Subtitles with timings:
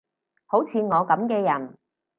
[0.47, 1.75] 好似我噉嘅人